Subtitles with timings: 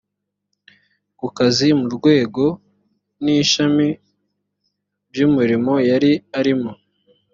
[1.17, 2.43] ku kazi mu rwego
[3.23, 3.87] n ishami
[5.09, 6.71] by umurimo yari arimo